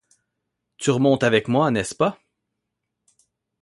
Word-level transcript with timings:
Tu 0.77 0.89
remontes 0.89 1.21
avec 1.21 1.47
moi 1.47 1.69
n'est-ce 1.69 1.93
pas? 1.93 2.17